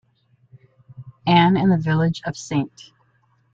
Anne 1.27 1.55
and 1.55 1.71
the 1.71 1.77
village 1.77 2.23
of 2.25 2.35
Ste. 2.35 2.91